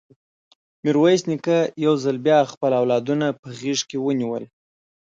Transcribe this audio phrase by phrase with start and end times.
[0.83, 4.43] ميرويس نيکه يو ځل بيا خپل اولادونه په غېږ کې ونيول.